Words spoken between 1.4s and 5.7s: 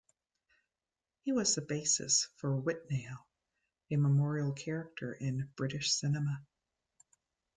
the basis for Withnail, a memorable character in